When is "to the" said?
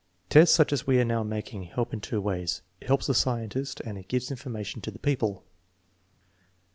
4.81-4.97